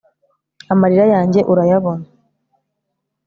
[0.73, 2.05] amarira yange urayabona